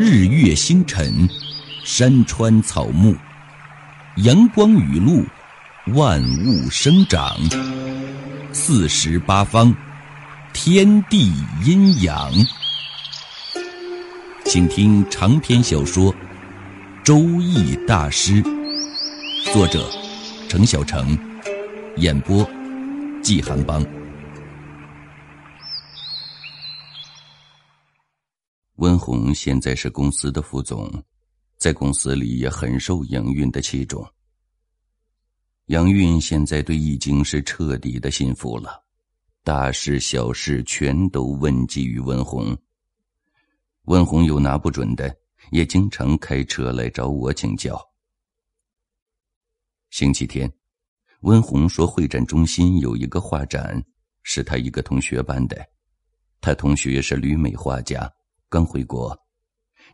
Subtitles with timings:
[0.00, 1.28] 日月星辰，
[1.84, 3.16] 山川草木，
[4.18, 5.26] 阳光雨露，
[5.92, 7.36] 万物生长，
[8.52, 9.74] 四时八方，
[10.52, 11.32] 天地
[11.64, 12.32] 阴阳。
[14.44, 16.14] 请听长篇小说
[17.02, 18.40] 《周易大师》，
[19.52, 19.84] 作者
[20.48, 21.18] 程小成，
[21.96, 22.48] 演播
[23.20, 23.84] 季寒邦。
[28.88, 30.90] 温红现在是公司的副总，
[31.58, 34.02] 在公司里也很受杨运的器重。
[35.66, 38.82] 杨运现在对易经是彻底的信服了，
[39.44, 42.56] 大事小事全都问计于温红。
[43.84, 45.14] 温红有拿不准的，
[45.50, 47.78] 也经常开车来找我请教。
[49.90, 50.50] 星期天，
[51.20, 53.84] 温红说会展中心有一个画展，
[54.22, 55.62] 是他一个同学办的，
[56.40, 58.10] 他同学是旅美画家。
[58.50, 59.14] 刚回国，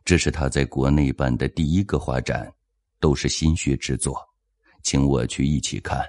[0.04, 2.52] 这是他在国内办的第一个画展，
[3.00, 4.16] 都是心血之作，
[4.84, 6.06] 请我去一起看。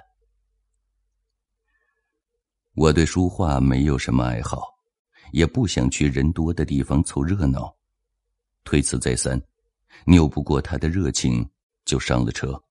[2.74, 4.62] 我对书画没有什么爱好，
[5.32, 7.74] 也不想去人多的地方凑热闹，
[8.62, 9.42] 推辞再三，
[10.04, 11.44] 拗不过他的热情，
[11.84, 12.62] 就上了车。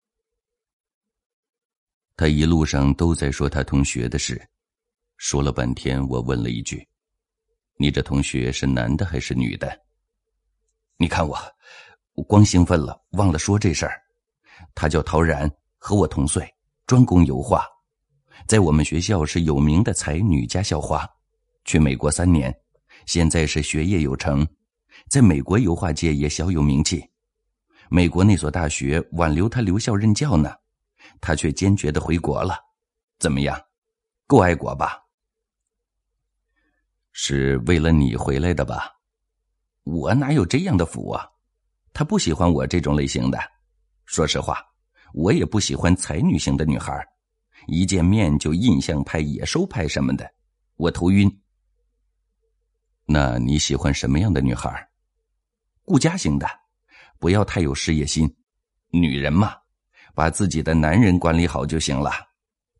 [2.16, 4.42] 他一路上都在说他同学的事，
[5.18, 6.88] 说了半天，我问了一句。
[7.78, 9.82] 你这同学是男的还是女的？
[10.98, 11.38] 你看我，
[12.14, 14.02] 我光兴奋了，忘了说这事儿。
[14.74, 16.50] 他叫陶然，和我同岁，
[16.88, 17.66] 专攻油画，
[18.48, 21.06] 在我们学校是有名的才女加校花。
[21.66, 22.56] 去美国三年，
[23.06, 24.48] 现在是学业有成，
[25.10, 27.04] 在美国油画界也小有名气。
[27.90, 30.54] 美国那所大学挽留他留校任教呢，
[31.20, 32.58] 他却坚决的回国了。
[33.20, 33.60] 怎么样，
[34.28, 35.05] 够爱国吧？
[37.18, 38.92] 是为了你回来的吧？
[39.84, 41.26] 我哪有这样的福啊？
[41.94, 43.40] 他不喜欢我这种类型的。
[44.04, 44.62] 说实话，
[45.14, 46.94] 我也不喜欢才女型的女孩，
[47.68, 50.30] 一见面就印象派、野兽派什么的，
[50.76, 51.32] 我头晕。
[53.06, 54.90] 那你喜欢什么样的女孩？
[55.86, 56.46] 顾家型的，
[57.18, 58.30] 不要太有事业心。
[58.90, 59.56] 女人嘛，
[60.14, 62.12] 把自己的男人管理好就行了，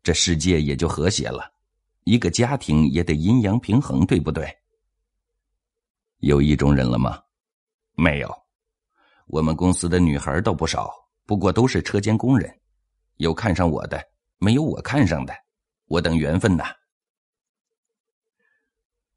[0.02, 1.55] 这世界也就和谐了。
[2.06, 4.48] 一个家庭也得阴阳平衡，对不对？
[6.18, 7.20] 有意中人了吗？
[7.96, 8.32] 没有，
[9.26, 10.88] 我们公司的女孩倒不少，
[11.24, 12.60] 不过都是车间工人。
[13.16, 14.00] 有看上我的，
[14.38, 15.34] 没有我看上的，
[15.86, 16.64] 我等缘分呐。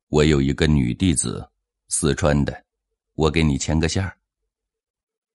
[0.07, 1.47] 我有一个女弟子，
[1.89, 2.65] 四川的，
[3.13, 4.17] 我给你牵个线儿。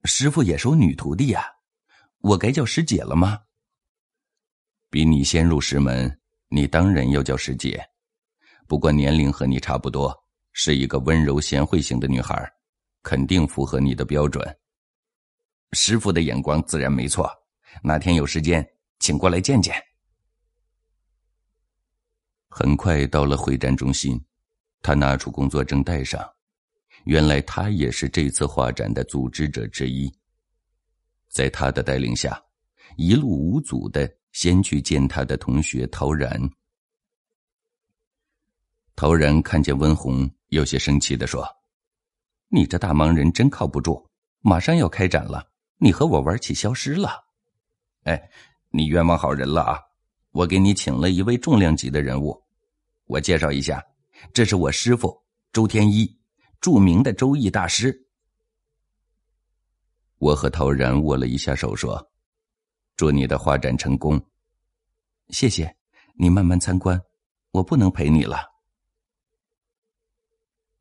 [0.02, 1.46] 师傅也收女徒弟呀，
[2.18, 3.44] 我该叫师姐了吗？
[4.90, 6.20] 比你先入师门。
[6.54, 7.84] 你当然要叫师姐，
[8.68, 10.16] 不过年龄和你差不多，
[10.52, 12.48] 是一个温柔贤惠型的女孩，
[13.02, 14.56] 肯定符合你的标准。
[15.72, 17.28] 师傅的眼光自然没错，
[17.82, 18.64] 哪天有时间，
[19.00, 19.74] 请过来见见。
[22.48, 24.24] 很快到了会展中心，
[24.80, 26.24] 他拿出工作证带上，
[27.02, 30.08] 原来他也是这次画展的组织者之一。
[31.28, 32.40] 在他的带领下，
[32.96, 34.08] 一路无阻的。
[34.34, 36.38] 先去见他的同学陶然。
[38.96, 41.46] 陶然看见温红，有些生气的说
[42.50, 47.24] ：“你这大忙人真靠不住，马上要开展了，你和我玩起消失了。
[48.02, 48.30] 哎，
[48.70, 49.80] 你冤枉好人了啊！
[50.32, 52.42] 我给你请了一位重量级的人物，
[53.04, 53.82] 我介绍一下，
[54.32, 55.16] 这是我师傅
[55.52, 56.12] 周天一，
[56.60, 57.96] 著名的周易大师。”
[60.18, 62.10] 我和陶然握了一下手，说。
[62.96, 64.24] 祝你的画展成功，
[65.30, 65.76] 谢谢
[66.16, 67.00] 你慢慢参观，
[67.50, 68.38] 我不能陪你了。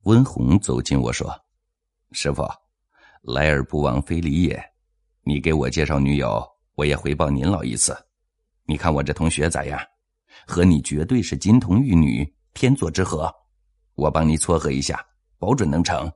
[0.03, 1.33] 温红走近我说
[2.11, 2.43] ：“师傅，
[3.21, 4.63] 来而不往非礼也。
[5.23, 7.97] 你给我介绍女友，我也回报您老一次。
[8.65, 9.79] 你看我这同学咋样？
[10.45, 13.33] 和你绝对是金童玉女，天作之合。
[13.95, 15.03] 我帮你撮合一下，
[15.39, 16.11] 保准能成。”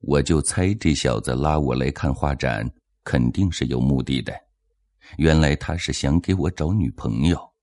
[0.00, 2.70] 我就猜这小子拉我来看画展。
[3.08, 4.38] 肯定是有目的的，
[5.16, 7.54] 原来他是想给我找女朋友。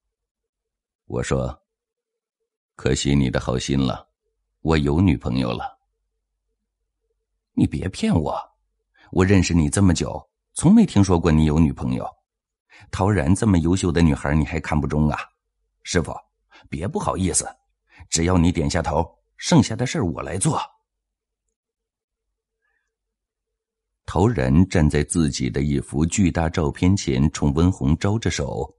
[1.06, 1.62] 我说
[2.76, 4.10] ：“可惜你的好心了，
[4.62, 5.78] 我有女朋友了。”
[7.54, 8.36] 你别骗我，
[9.12, 10.20] 我认识你这么久，
[10.54, 12.10] 从没听说过你有女朋友。
[12.90, 15.20] 陶然这么优秀的女孩，你还看不中啊？
[15.84, 16.12] 师傅，
[16.72, 17.48] 别不好意思，
[18.10, 20.60] 只要你点下头，剩下的事我来做。
[24.16, 28.74] 陶然站在自己的一幅巨大照片前，冲温红招着手。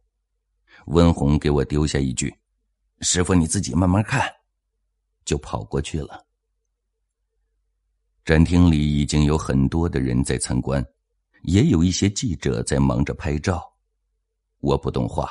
[0.87, 2.35] 温红给我丢下一句
[3.05, 4.23] ：“师傅，你自己慢慢看。”
[5.27, 6.25] 就跑过去了。
[8.25, 10.83] 展厅里已经有很多的人在参观，
[11.43, 13.63] 也有一些记者在忙着拍照。
[14.61, 15.31] 我不懂画，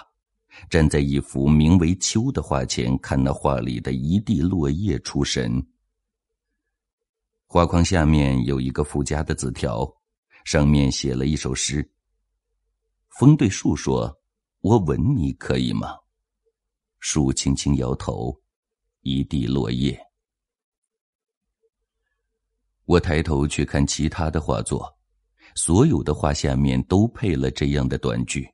[0.69, 5.65] 站在一幅名为《秋》的画前，看那画里的一地落叶出神。
[7.55, 9.89] 画框下面有一个附加的字条，
[10.43, 11.89] 上面写了一首诗。
[13.17, 14.13] 风对树说
[14.59, 15.95] ：“我吻你可以吗？”
[16.99, 18.37] 树轻轻摇头，
[19.03, 19.97] 一地落叶。
[22.83, 24.93] 我抬头去看其他的画作，
[25.55, 28.45] 所有的画下面都配了这样的短句。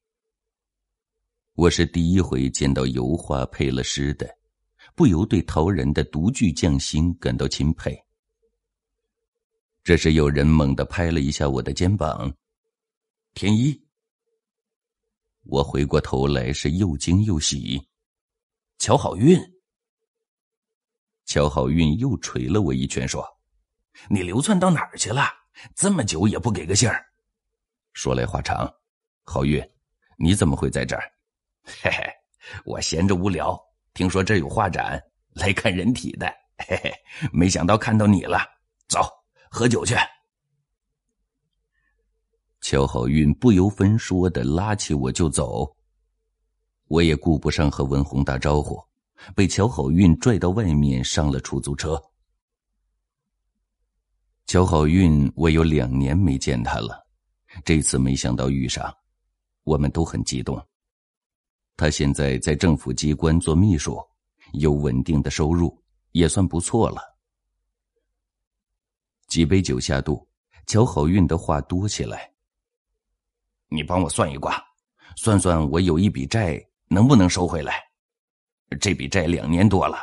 [1.55, 4.29] 我是第一回见到油画配了诗的，
[4.93, 7.99] 不由对陶然的独具匠心感到钦佩。
[9.83, 12.31] 这时有人猛地拍了一下我的肩膀，
[13.33, 13.79] 天一。
[15.43, 17.81] 我回过头来是又惊又喜，
[18.77, 19.39] 乔好运。
[21.25, 23.25] 乔好运又捶了我一拳，说。
[24.07, 25.23] 你流窜到哪儿去了？
[25.75, 27.03] 这么久也不给个信儿。
[27.93, 28.71] 说来话长，
[29.23, 29.67] 好运，
[30.17, 31.11] 你怎么会在这儿？
[31.63, 32.03] 嘿嘿，
[32.65, 33.59] 我闲着无聊，
[33.95, 35.01] 听说这有画展，
[35.33, 36.27] 来看人体的。
[36.67, 36.93] 嘿嘿，
[37.33, 38.39] 没想到看到你了。
[38.87, 39.01] 走，
[39.53, 39.93] 喝酒去。
[42.61, 45.75] 乔好运不由分说的拉起我就走，
[46.87, 48.81] 我也顾不上和文红打招呼，
[49.35, 52.01] 被乔好运拽到外面上了出租车。
[54.45, 57.05] 乔好运，我有两年没见他了，
[57.65, 58.89] 这次没想到遇上，
[59.63, 60.65] 我们都很激动。
[61.75, 63.99] 他现在在政府机关做秘书，
[64.53, 65.77] 有稳定的收入，
[66.13, 67.10] 也算不错了。
[69.31, 70.27] 几杯酒下肚，
[70.67, 72.29] 乔好运的话多起来。
[73.69, 74.61] 你帮我算一卦，
[75.15, 77.81] 算算我有一笔债能不能收回来？
[78.81, 79.97] 这笔债两年多了。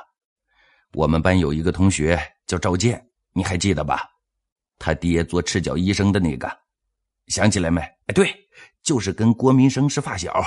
[0.94, 4.00] 我们班有一个同学叫赵健，你还记得吧？
[4.78, 6.50] 他爹做赤脚医生的那个，
[7.26, 7.82] 想起来没？
[7.82, 8.34] 哎，对，
[8.82, 10.42] 就是跟郭民生是发小。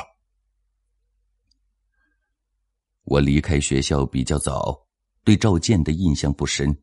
[3.03, 4.75] 我离开学校比较早，
[5.23, 6.75] 对赵健的印象不深。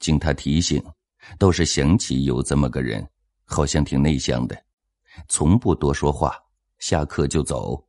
[0.00, 0.84] 经他提醒，
[1.38, 3.08] 倒是想起有这么个人，
[3.44, 4.56] 好像挺内向的，
[5.28, 6.36] 从不多说话，
[6.78, 7.86] 下课就走，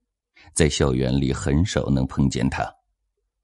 [0.54, 2.70] 在校园里很少能碰见他，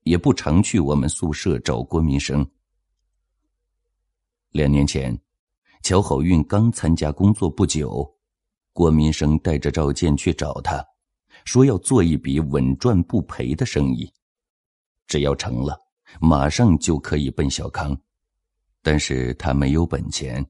[0.03, 2.45] 也不常去我们宿舍找郭民生。
[4.51, 5.19] 两年前，
[5.83, 8.17] 乔好运刚参加工作不久，
[8.73, 10.83] 郭民生带着赵健去找他，
[11.43, 14.11] 说要做一笔稳赚不赔的生意，
[15.07, 15.77] 只要成了，
[16.19, 17.95] 马上就可以奔小康。
[18.85, 20.45] 但是他没有本钱，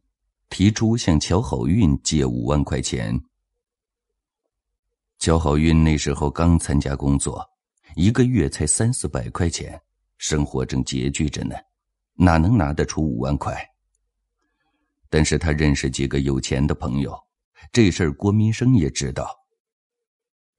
[0.50, 3.18] 提出向乔好运借五万块钱。
[5.20, 7.42] 乔好运那时候刚参加工作，
[7.96, 9.82] 一个月才三四百块钱，
[10.18, 11.56] 生活正拮据着呢，
[12.14, 13.58] 哪能拿得出五万块？
[15.10, 17.18] 但是他认识几个有钱的朋友，
[17.72, 19.34] 这事儿郭民生也知道。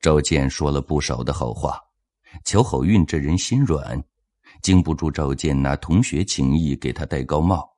[0.01, 1.79] 赵健说了不少的好话，
[2.43, 4.03] 乔好运这人心软，
[4.63, 7.77] 经不住赵健拿同学情谊给他戴高帽，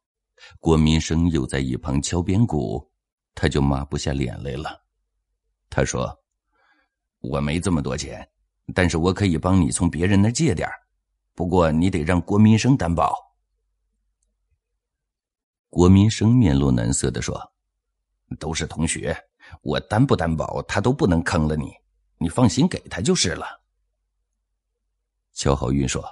[0.58, 2.90] 郭民生又在一旁敲边鼓，
[3.34, 4.84] 他就抹不下脸来了。
[5.68, 6.18] 他说
[7.20, 8.26] ：“我没这么多钱，
[8.74, 10.68] 但是我可以帮你从别人那借点
[11.34, 13.14] 不过你得让郭民生担保。”
[15.70, 17.38] 郭民生面露难色的说
[18.40, 19.16] ：“都是同学，
[19.62, 21.72] 我担不担保他都不能坑了你，
[22.16, 23.46] 你放心给他就是了。”
[25.34, 26.02] 乔好运说：“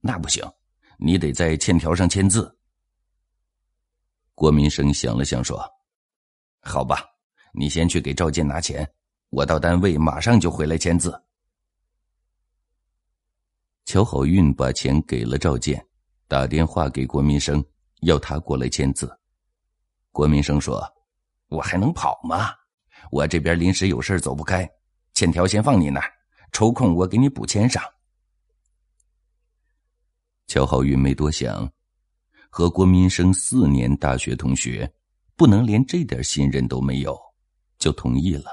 [0.00, 0.44] 那不行，
[0.98, 2.56] 你得在欠条上签字。”
[4.34, 5.62] 郭民生想了想说
[6.62, 7.04] ：“好吧，
[7.52, 8.90] 你先去给赵健拿钱，
[9.28, 11.22] 我到单位马上就回来签字。”
[13.84, 15.84] 乔好运把钱给了赵健，
[16.28, 17.64] 打电话给郭民生。
[18.02, 19.14] 要他过来签字，
[20.10, 20.82] 郭民生说
[21.48, 22.54] ：“我还能跑吗？
[23.10, 24.66] 我这边临时有事走不开，
[25.12, 26.10] 欠条先放你那儿，
[26.50, 27.82] 抽空我给你补签上。”
[30.50, 31.70] 乔好运没多想，
[32.48, 34.92] 和郭民生四年大学同学，
[35.36, 37.16] 不能连这点信任都没有，
[37.78, 38.50] 就同意了。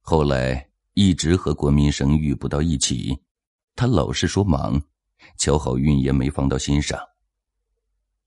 [0.00, 3.20] 后来一直和郭民生遇不到一起，
[3.74, 4.80] 他老是说忙，
[5.36, 6.96] 乔好运也没放到心上。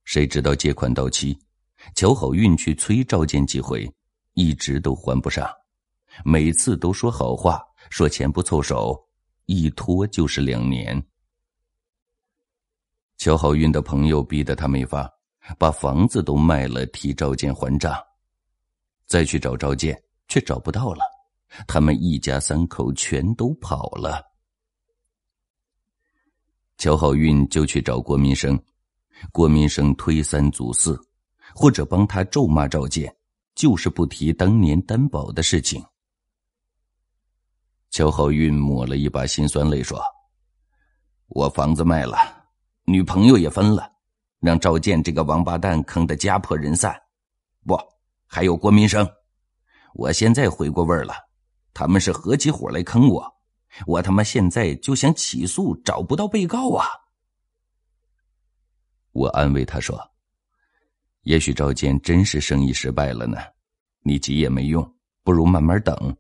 [0.04, 1.40] 谁知道借款到期，
[1.96, 3.90] 乔好运去催赵健几回，
[4.34, 5.50] 一直都还不上，
[6.26, 9.02] 每次都说好话，说钱不凑手，
[9.46, 11.02] 一拖就是两年。
[13.22, 15.08] 乔好运的朋友逼得他没法，
[15.60, 17.96] 把房子都卖了替赵健还账，
[19.06, 19.96] 再去找赵健
[20.28, 21.04] 却找不到了，
[21.68, 24.26] 他们一家三口全都跑了。
[26.80, 28.60] 乔好运就去找郭民生。
[29.32, 31.00] 郭民生推三阻四，
[31.54, 33.16] 或者帮他咒骂赵建，
[33.54, 35.80] 就是不提当年担保的事情。
[37.92, 40.02] 乔好运抹了一把辛酸泪，说
[41.30, 42.41] ：“我房子卖了，
[42.86, 43.90] 女朋友也分了，
[44.40, 47.00] 让赵建这个王八蛋坑得家破人散。
[47.66, 47.78] 不，
[48.26, 49.08] 还有郭民生，
[49.94, 51.14] 我现在回过味儿了，
[51.74, 53.24] 他们是合起伙来坑我，
[53.86, 56.88] 我他妈现在就想起诉，找不到被告啊！”
[59.14, 60.00] 我安慰他说
[61.24, 63.38] ：“也许赵建真是生意失败了呢，
[64.04, 66.18] 你急也没用，不如慢慢等。”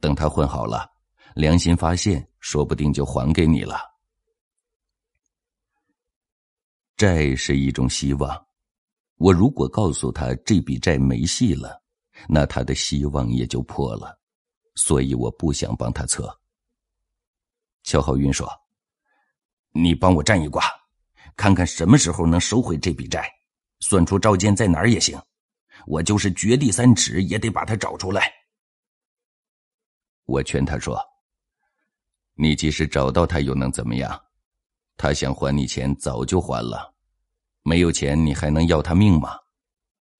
[0.00, 0.88] 等他混好了，
[1.34, 3.89] 良心发现，说不定就还给你了。
[7.00, 8.46] 债是一种希望，
[9.16, 11.82] 我如果告诉他这笔债没戏了，
[12.28, 14.20] 那他的希望也就破了，
[14.74, 16.38] 所以我不想帮他测。
[17.84, 18.46] 乔浩云说
[19.72, 20.62] ：“你帮我占一卦，
[21.36, 23.26] 看看什么时候能收回这笔债，
[23.78, 25.18] 算出赵建在哪儿也行，
[25.86, 28.30] 我就是掘地三尺也得把他找出来。”
[30.28, 31.00] 我劝他说
[32.36, 34.22] ：“你即使找到他，又能怎么样？
[35.00, 36.94] 他想还你钱，早就还了。
[37.62, 39.30] 没有钱，你还能要他命吗？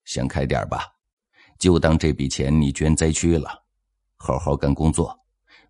[0.05, 0.91] 想开点吧，
[1.59, 3.63] 就当这笔钱你捐灾区了。
[4.17, 5.15] 好好干工作，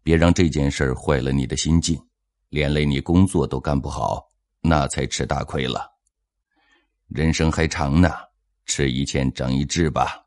[0.02, 2.02] 别让这件事坏了你的心境，
[2.48, 4.30] 连累你工作都干不好，
[4.62, 5.92] 那才吃大亏了。
[7.10, 8.14] 人生还长呢，
[8.66, 10.26] 吃一堑长一智吧。”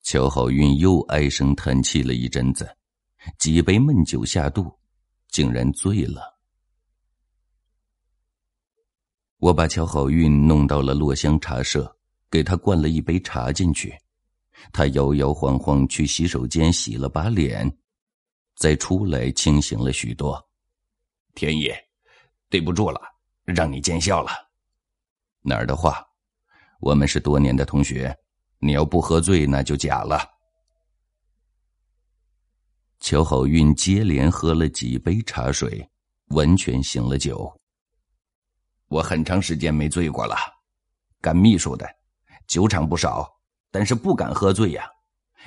[0.00, 2.74] 乔好运又唉声叹气了一阵子，
[3.38, 4.79] 几杯闷酒下肚，
[5.30, 6.38] 竟然醉了。
[9.38, 11.96] 我把乔好运弄到了落香茶社，
[12.30, 13.96] 给他灌了一杯茶进去。
[14.72, 17.78] 他摇摇晃晃去洗手间洗了把脸，
[18.56, 20.38] 再出来清醒了许多。
[21.34, 21.74] 天野，
[22.50, 23.00] 对不住了，
[23.44, 24.30] 让你见笑了。
[25.40, 26.06] 哪儿的话，
[26.80, 28.14] 我们是多年的同学。
[28.58, 30.39] 你要不喝醉，那就假了。
[33.00, 35.88] 乔好运接连喝了几杯茶水，
[36.28, 37.50] 完全醒了酒。
[38.88, 40.36] 我很长时间没醉过了，
[41.20, 41.88] 干秘书的，
[42.46, 43.26] 酒场不少，
[43.70, 44.84] 但是不敢喝醉呀。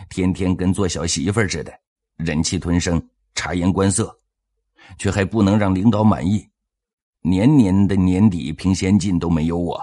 [0.09, 1.71] 天天跟做小媳妇似的，
[2.17, 3.01] 忍气吞声，
[3.35, 4.19] 察言观色，
[4.97, 6.49] 却还不能让领导满意。
[7.21, 9.79] 年年的年底评先进都没有我，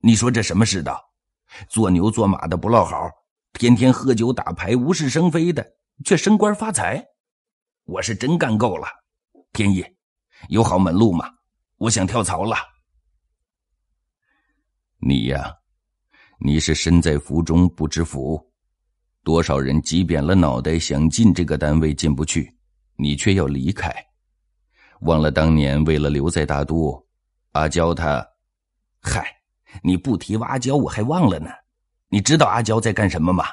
[0.00, 1.02] 你说这什么世道？
[1.68, 3.10] 做牛做马的不落好，
[3.54, 5.66] 天天喝酒打牌无事生非的，
[6.04, 7.04] 却升官发财。
[7.84, 8.86] 我是真干够了。
[9.52, 9.84] 天意，
[10.48, 11.28] 有好门路吗？
[11.76, 12.56] 我想跳槽了。
[14.98, 15.52] 你呀，
[16.38, 18.40] 你是身在福中不知福。
[19.24, 22.56] 多少人挤扁了脑袋想进这个单位进不去，
[22.96, 23.94] 你却要离开。
[25.02, 27.04] 忘了当年为了留在大都，
[27.52, 28.26] 阿娇她，
[29.00, 29.26] 嗨。
[29.82, 31.50] 你不提阿娇，我还忘了呢。
[32.08, 33.44] 你知道阿娇在干什么吗？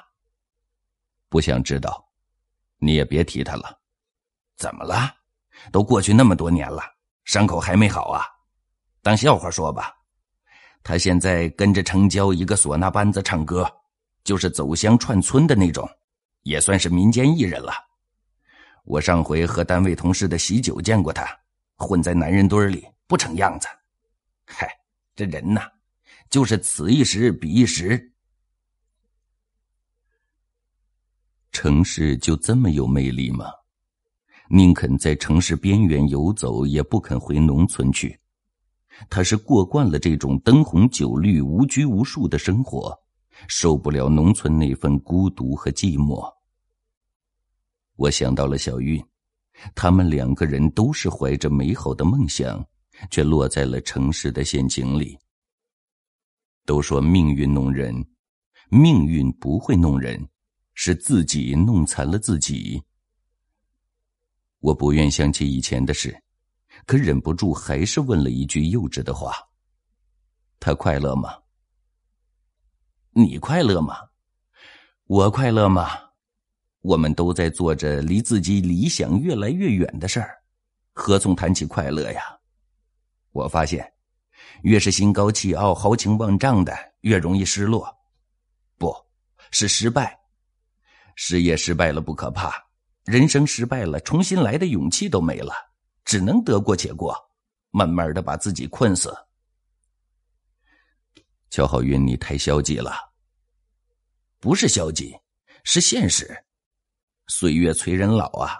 [1.29, 2.09] 不想知道，
[2.80, 3.80] 你也别提他了。
[4.58, 5.16] 怎么了？
[5.72, 6.82] 都过去那么多年了，
[7.26, 8.26] 伤口还没好啊？
[9.02, 9.94] 当笑话说吧。
[10.82, 13.70] 他现在跟着城郊一个唢呐班子唱歌，
[14.24, 15.90] 就是走乡串村的那种，
[16.44, 17.74] 也算是民间艺人了。
[18.86, 21.28] 我上回和单位同事的喜酒见过他，
[21.76, 23.68] 混在男人堆里不成样子。
[24.46, 24.70] 嗨，
[25.16, 25.62] 这人呐。
[26.30, 28.14] 就是此一时彼一时，
[31.62, 33.48] 城市就这么有魅力吗？
[34.50, 38.18] 宁肯在城市边缘游走，也不肯回农村去。
[39.10, 42.98] 他是过惯了这种灯红酒绿、无拘无束的生活，
[43.50, 46.34] 受不了农村那份孤独和寂寞。
[47.98, 49.04] 我想到了小玉，
[49.75, 52.66] 他们两个人都是怀着美好的梦想，
[53.12, 55.20] 却落在了城市的陷阱里。
[56.66, 57.94] 都说命运弄人，
[58.70, 60.25] 命运不会弄人，
[60.82, 62.82] 是自己弄残了自己。
[64.60, 66.18] 我不愿想起以前的事，
[66.86, 69.34] 可忍不住还是问了一句幼稚的话
[70.58, 71.38] ：“他快乐吗？
[73.12, 73.94] 你快乐吗？
[75.04, 75.90] 我快乐吗？
[76.80, 80.42] 我们都在做着离自己理想越来越远的事儿，
[80.94, 82.22] 何从谈起快乐呀？”
[83.34, 83.92] 我发现。
[84.64, 87.98] 越是心高气傲、豪情万丈的，越容易失落。
[88.78, 88.94] 不
[89.52, 90.19] 是失败，
[91.16, 92.54] 事业失败了不可怕，
[93.06, 95.54] 人生失败了，重新来的勇气都没了，
[96.06, 97.16] 只能得过且过，
[97.72, 99.16] 慢慢的把自己困死。
[101.50, 102.94] 乔好运，你太消极了。
[104.39, 105.16] 不是消极，
[105.63, 106.46] 是现实。
[107.28, 108.58] 岁月催人老啊！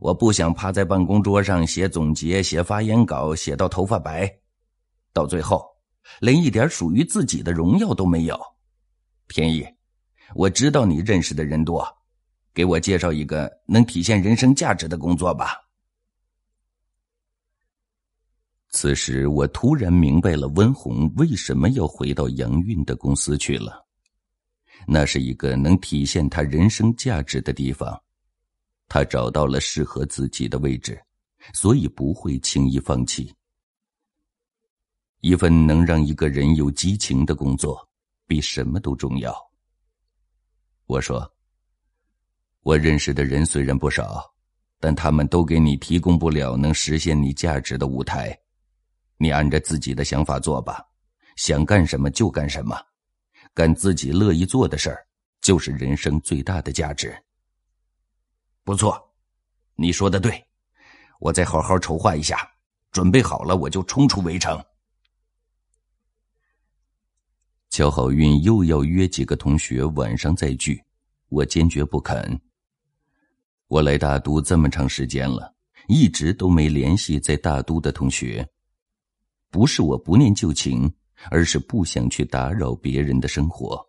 [0.00, 4.30] 我不想趴在办公桌上写总结、写发言稿，写到头发白，
[5.12, 5.66] 到最后
[6.20, 8.40] 连一点属于自己的荣耀都没有。
[9.28, 9.66] 天意，
[10.34, 11.86] 我知道你认识的人多，
[12.52, 15.62] 给我介绍一个能体现人生价值的工作吧。
[18.70, 23.86] 此时，我突然明白了温红为什么要回到杨运的公司去了。
[24.86, 27.98] 那是一个能体现他人生价值的地方。
[28.88, 31.00] 他找到了适合自己的位置，
[31.54, 33.34] 所以不会轻易放弃。
[35.22, 37.88] 一份能让一个人有激情的工作，
[38.26, 39.45] 比什么都重要。
[40.86, 41.28] 我说，
[42.60, 44.22] 我认识的人虽然不少，
[44.78, 48.36] 但他们都给你提供不了能实现你价值的舞台。
[49.16, 50.80] 你按着自己的想法做吧，
[51.34, 52.80] 想干什么就干什么，
[53.52, 55.04] 干自己乐意做的事儿，
[55.40, 57.12] 就是人生最大的价值。
[58.62, 59.12] 不错，
[59.74, 60.46] 你说的对，
[61.18, 62.48] 我再好好筹划一下，
[62.92, 64.64] 准备好了我就冲出围城。
[67.70, 70.82] 乔好运又要约几个同学晚上再聚，
[71.28, 72.40] 我坚决不肯。
[73.68, 75.54] 我来大都这么长时间了，
[75.88, 78.48] 一直都没联系在大都的同学，
[79.50, 80.90] 不是我不念旧情，
[81.30, 83.84] 而是不想去打扰别人的生活。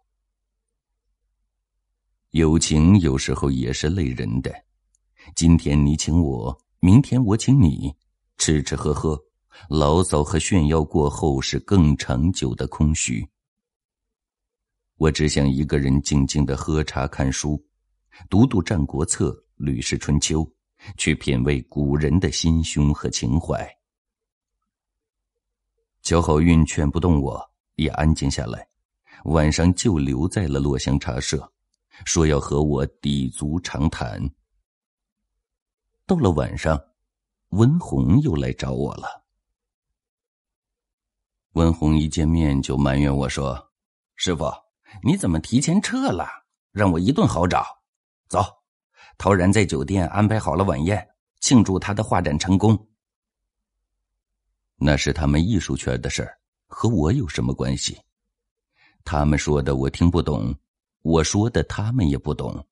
[2.31, 4.53] 友情有时候也是累人的。
[5.35, 7.93] 今天你请我，明天我请你，
[8.37, 9.17] 吃吃喝喝，
[9.69, 13.27] 牢骚和炫耀过后是更长久的空虚。
[14.97, 17.63] 我只想一个人静静的喝茶看书，
[18.31, 20.39] 读读《战国策》《吕氏春秋》，
[20.97, 23.69] 去品味古人的心胸和情怀。
[26.01, 27.39] 乔好运劝不动我，
[27.75, 28.67] 也安静下来，
[29.25, 31.47] 晚上就留在了落香茶社，
[32.03, 34.19] 说要和我抵足长谈。
[36.07, 36.81] 到了晚上，
[37.49, 39.27] 温红又来找我了。
[41.51, 43.71] 温红一见面就埋怨我说
[44.15, 44.45] ：“师傅，
[45.03, 46.27] 你怎么提前撤了？
[46.71, 47.65] 让我一顿好找。
[48.27, 48.43] 走，
[49.17, 51.07] 陶然在酒店安排好了晚宴，
[51.39, 52.87] 庆祝他的画展成功。
[54.75, 57.99] 那是他们艺术圈的事儿，和我有什么关系？
[59.03, 60.53] 他们说的我听不懂，
[61.01, 62.63] 我说的他们也不懂，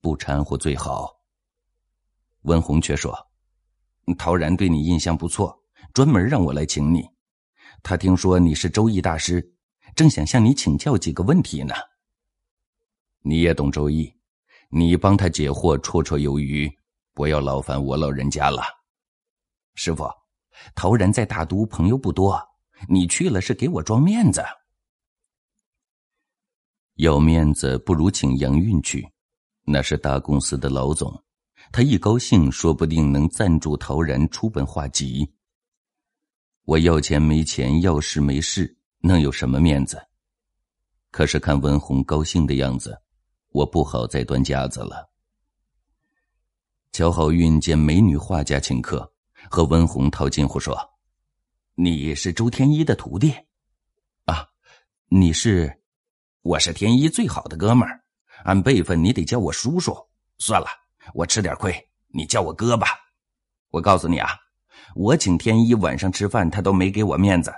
[0.00, 1.22] 不掺和最好。”
[2.42, 3.16] 温红却说
[4.18, 5.58] ：“陶然对你印象不错，
[5.94, 7.08] 专门让我来请你。
[7.82, 9.53] 他听说你是周易大师，
[9.94, 11.74] 正想向你请教几个问题呢。
[13.22, 14.12] 你也懂周易，
[14.68, 16.70] 你帮他解惑，绰绰有余，
[17.14, 18.62] 不要劳烦我老人家了。
[19.74, 20.08] 师傅，
[20.74, 22.40] 陶然在大都朋友不多，
[22.88, 24.44] 你去了是给我装面子。
[26.96, 29.08] 要面子不如请杨运去，
[29.64, 31.12] 那是大公司的老总。”
[31.72, 35.34] 他一高兴，说不定能赞助陶然出本画集。
[36.64, 38.76] 我要钱没钱，要事没事，
[39.06, 40.02] 能有什么面子？
[41.10, 42.98] 可是看文红高兴的样子，
[43.50, 45.10] 我不好再端架子了。
[46.90, 49.12] 乔好运见美女画家请客，
[49.50, 50.74] 和文红套近乎说
[51.76, 53.34] ：“你是周天一的徒弟，
[54.24, 54.48] 啊？
[55.08, 55.82] 你是？
[56.40, 58.02] 我是天一最好的哥们儿，
[58.44, 59.94] 按辈分你得叫我叔叔。
[60.38, 60.66] 算了。”
[61.12, 62.86] 我吃点亏，你叫我哥吧。
[63.68, 64.30] 我告诉你啊，
[64.94, 67.52] 我请天一晚上吃饭，他都没给我面子，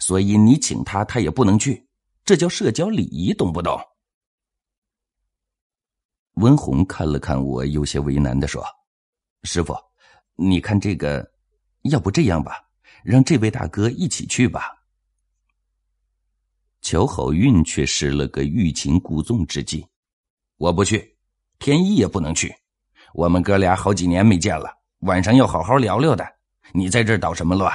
[0.00, 1.86] 所以你请他，他也不能去，
[2.24, 3.80] 这叫社交礼仪，懂不懂？
[6.34, 8.64] 温红看了看我，有些为难的说
[9.44, 9.74] ：“师傅，
[10.34, 11.26] 你看这个，
[11.84, 12.62] 要不这样吧，
[13.02, 14.72] 让这位大哥一起去吧。”
[16.82, 19.86] 乔好运却施了个欲擒故纵之计
[20.58, 21.16] ：“我不去，
[21.58, 22.54] 天一也不能去。”
[23.14, 26.22] 我们哥俩好几年没见了，晚上要好好聊聊的。
[26.72, 27.72] 你在这捣什么乱？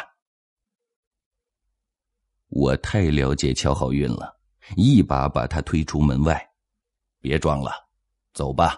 [2.52, 4.38] 我太了解乔好运了，
[4.76, 6.50] 一把把他推出门外。
[7.22, 7.72] 别装了，
[8.34, 8.76] 走吧。